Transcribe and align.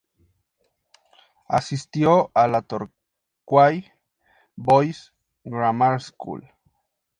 Asistió 1.47 2.31
a 2.33 2.47
la 2.47 2.63
Torquay 2.63 3.91
Boys' 4.55 5.13
Grammar 5.43 6.01
School. 6.01 6.49